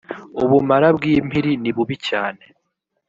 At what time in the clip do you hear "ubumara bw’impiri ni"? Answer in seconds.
0.43-1.71